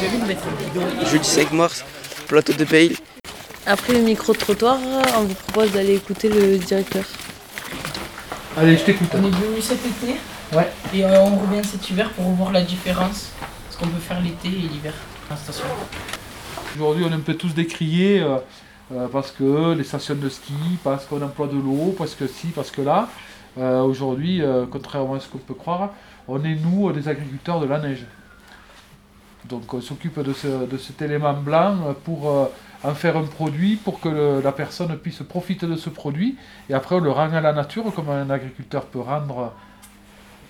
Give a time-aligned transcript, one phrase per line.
[0.00, 0.50] J'ai envie de mettre un
[0.80, 0.86] bidon.
[1.06, 1.84] Jeudi 5 mars,
[2.26, 2.96] plateau de Bayle.
[3.66, 4.78] Après le micro-trottoir,
[5.18, 7.04] on vous propose d'aller écouter le directeur.
[8.56, 9.08] Allez, je t'écoute.
[9.14, 10.16] On est venu cet été
[10.52, 10.68] Ouais.
[10.92, 13.30] et euh, on revient cet hiver pour voir la différence.
[13.70, 14.94] Ce qu'on peut faire l'été et l'hiver
[15.30, 15.64] la station.
[16.74, 18.38] Aujourd'hui, on est un peu tous décriés euh,
[18.92, 22.48] euh, parce que les stations de ski, parce qu'on emploie de l'eau, parce que si,
[22.48, 23.08] parce que là.
[23.58, 25.90] Euh, Aujourd'hui, euh, contrairement à ce qu'on peut croire,
[26.28, 28.04] on est nous des agriculteurs de la neige.
[29.44, 32.44] Donc on s'occupe de, ce, de cet élément blanc euh, pour euh,
[32.84, 36.36] en faire un produit pour que le- la personne puisse profiter de ce produit
[36.68, 39.52] et après on le rend à la nature comme un agriculteur peut rendre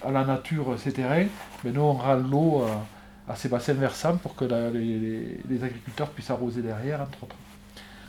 [0.07, 1.27] à la nature ses terrains.
[1.65, 6.09] Mais nous on rend l'eau euh, à ces bassins versants pour que la- les, agriculteurs
[6.09, 7.37] puissent arroser derrière entre autres.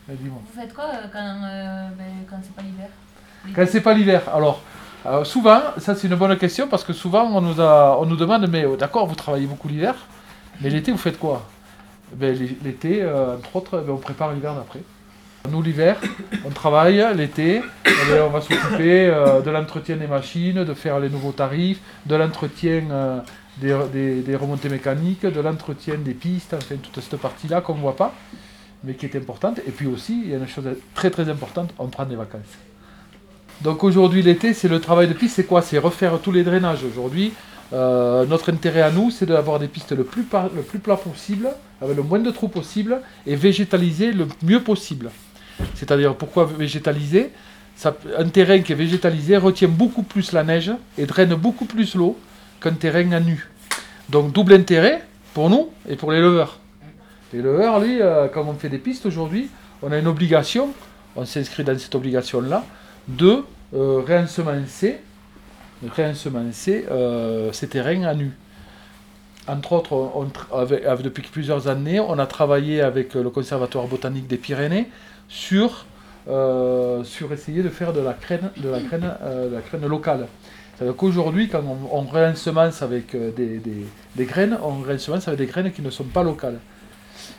[0.07, 0.15] Mais.
[0.15, 2.87] Vous faites quoi euh, quand, euh, ben, quand c'est pas l'hiver?
[3.55, 4.61] Quand c'est pas l'hiver, alors
[5.05, 8.15] euh, souvent, ça c'est une bonne question parce que souvent on nous, a, on nous
[8.15, 9.95] demande, mais euh, d'accord, vous travaillez beaucoup l'hiver,
[10.61, 11.47] mais l'été vous faites quoi?
[12.15, 14.81] Ben, L'été, euh, entre autres, ben, on prépare l'hiver d'après.
[15.49, 15.97] Nous l'hiver,
[16.45, 17.61] on travaille, l'été,
[18.23, 22.83] on va s'occuper euh, de l'entretien des machines, de faire les nouveaux tarifs, de l'entretien
[22.91, 23.19] euh,
[23.59, 27.79] des, des- des remontées mécaniques, de l'entretien des pistes, enfin toute cette partie-là qu'on ne
[27.81, 28.13] voit pas,
[28.83, 29.59] mais qui est importante.
[29.67, 32.41] Et puis aussi, il y a une chose très très importante, on prend des vacances.
[33.61, 35.61] Donc aujourd'hui l'été, c'est le travail de piste, c'est quoi?
[35.63, 36.83] C'est refaire tous les drainages.
[36.83, 37.33] Aujourd'hui,
[37.73, 41.49] euh, notre intérêt à nous, c'est d'avoir des pistes le plus, plat possible,
[41.81, 45.09] avec le moins de trous possible, et végétaliser le mieux possible.
[45.75, 47.31] C'est-à-dire, pourquoi végétaliser?
[48.17, 52.17] Un terrain qui est végétalisé retient beaucoup plus la neige et draine beaucoup plus l'eau
[52.59, 53.49] qu'un terrain à nu.
[54.09, 56.11] Donc double intérêt pour nous et pour.
[56.11, 56.19] Les
[57.41, 59.49] leveurs, lui, euh, quand on fait des pistes aujourd'hui,
[59.81, 60.69] on a une obligation,
[61.15, 62.65] on s'inscrit dans cette obligation-là,
[63.07, 64.99] de euh, réensemencer,
[65.89, 68.31] réensemencer euh, ces terrains à nu.
[69.47, 70.11] Entre autres,
[71.03, 74.87] depuis plusieurs années, on a travaillé avec le Conservatoire botanique des Pyrénées
[75.27, 75.85] sur,
[76.29, 78.77] euh, sur essayer de faire de la graine, de la
[79.23, 80.27] euh, locale.
[80.77, 85.47] C'est-à-dire qu'aujourd'hui, quand on, on réensemence avec euh, des, des- graines, on réensemence avec des
[85.47, 86.59] graines qui ne sont pas locales.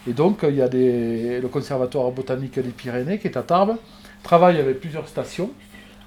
[0.08, 3.76] Et donc, il y a le Conservatoire botanique des Pyrénées, qui est à Tarbes,
[4.24, 5.50] travaille avec plusieurs stations,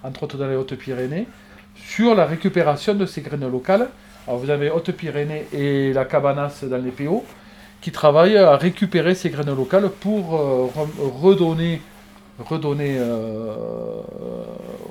[0.04, 1.28] entre autres dans les Hautes-Pyrénées,
[1.76, 3.90] sur la récupération de ces graines locales.
[4.28, 7.24] Alors vous avez Hautes-Pyrénées et la Cabanas dans les PO,
[7.82, 11.82] qui travaillent à récupérer ces graines locales pour euh, re- redonner,
[12.40, 13.54] redonner euh,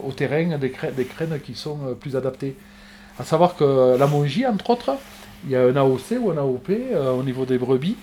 [0.07, 2.55] au terrain des, des graines qui sont euh, plus adaptées.
[3.19, 4.93] À savoir que la Mongie, entre autres,
[5.45, 6.71] il y a un AOC ou un AOP
[7.19, 7.97] au niveau des brebis,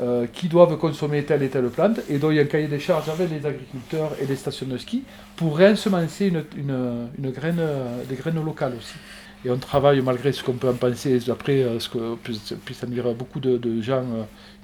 [0.00, 2.66] euh, qui doivent consommer telle et telle plante, et donc il y a un cahier
[2.66, 5.04] des charges avec les agriculteurs et les stations de ski
[5.36, 8.96] pour réensemencer une, une, graine, euh, des graines locales aussi.
[9.44, 12.82] Et on travaille, malgré ce qu'on peut en penser, après euh, ce que puisse, puisse
[12.82, 14.04] en dire beaucoup de, gens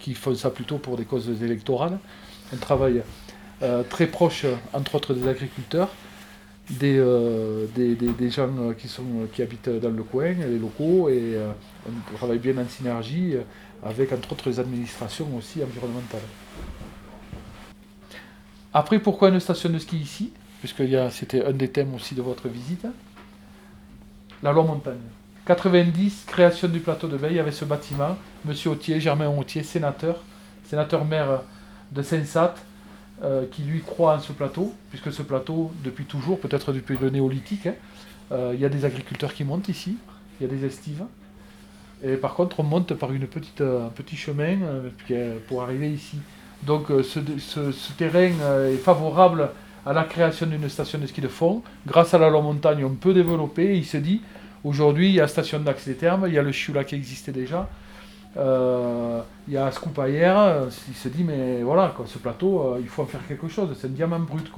[0.01, 2.01] qui font ça plutôt pour des causes électorales,
[2.53, 3.03] on travaille
[3.89, 5.91] très proche, entre autres, des agriculteurs,
[6.71, 10.59] des, euh, des, des- des gens euh, qui, sont, qui habitent dans le coin, les
[10.59, 11.51] locaux, et euh,
[11.89, 13.43] on travaille bien en synergie euh,
[13.83, 16.21] avec, entre autres, les administrations aussi environnementales.
[18.73, 20.33] Après, pourquoi une station de ski ici?
[20.61, 22.87] Puisque c'était un des thèmes aussi de votre visite.
[24.43, 24.99] La loi montagne.
[25.47, 28.17] 90, création du plateau de Veille avec ce bâtiment.
[28.45, 30.23] Monsieur Autier, Germain Autier, sénateur,
[30.69, 31.43] sénateur maire
[31.91, 32.55] de Saint-Sat,
[33.23, 37.11] euh, qui lui croit en ce plateau, puisque ce plateau, depuis toujours, peut-être depuis le
[37.11, 37.75] néolithique, hein,
[38.33, 39.97] euh, il y a des agriculteurs qui montent ici,
[40.41, 41.05] il y a des estives.
[42.03, 44.57] Et par contre, on monte par euh, un petit chemin
[45.49, 46.17] pour arriver ici.
[46.63, 48.33] Donc ce, ce- terrain
[48.71, 49.51] est favorable
[49.87, 51.63] à la création d'une station de ski de fond.
[51.87, 53.77] Grâce à la loi montagne, on peut développer.
[53.77, 54.21] Il se dit,
[54.65, 56.95] aujourd'hui, il y a la station d'Axe des Termes, il y a le Chioula qui
[56.95, 57.69] existait déjà.
[58.37, 62.79] Euh, il y a Scoop Air, euh, il se dit, mais voilà, ce plateau, euh,
[62.81, 64.51] il faut en faire quelque chose, c'est un diamant brut.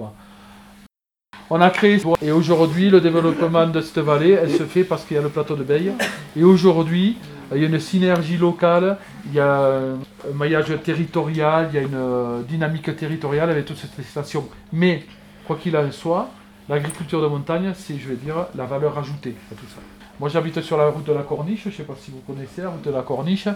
[1.48, 5.16] On a créé, et aujourd'hui, le développement de cette vallée, elle se fait parce qu'il
[5.16, 5.92] y a le plateau de Beille.
[6.36, 7.18] Et aujourd'hui,
[7.54, 8.96] il y a une synergie locale,
[9.26, 14.02] il y a un maillage territorial, il y a une dynamique territoriale avec toutes ces
[14.02, 14.48] stations.
[14.72, 15.04] Mais,
[15.46, 16.30] quoi qu'il en soit,
[16.68, 20.01] l'agriculture de montagne, c'est, je vais dire, la valeur ajoutée à tout ça.
[20.22, 22.62] Moi, j'habite sur la route de la Corniche, je ne sais pas si vous connaissez
[22.62, 23.48] la route de la Corniche.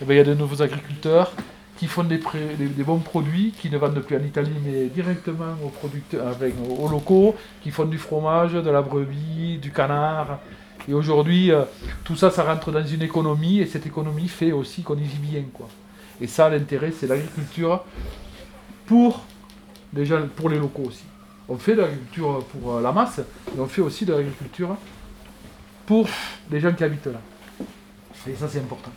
[0.00, 1.30] Eh ben, il y a de nouveaux agriculteurs
[1.76, 2.18] qui font des,
[2.86, 7.34] bons produits, qui ne vendent plus en Italie, mais directement aux producteurs, avec, aux locaux,
[7.62, 10.38] qui font du fromage, de la brebis, du canard.
[10.88, 11.64] Et aujourd'hui, euh,
[12.02, 15.18] tout ça, ça rentre dans une économie, et cette économie fait aussi qu'on y vit
[15.18, 15.44] bien.
[15.52, 15.68] Quoi.
[16.22, 17.84] Et ça, l'intérêt, c'est l'agriculture
[18.86, 19.22] pour
[20.34, 21.04] pour les locaux aussi.
[21.46, 23.20] On fait de l'agriculture pour euh, la masse,
[23.54, 24.78] mais on fait aussi de l'agriculture
[25.86, 26.08] pour
[26.50, 27.20] les gens qui habitent là.
[28.28, 28.90] Et ça, c'est important.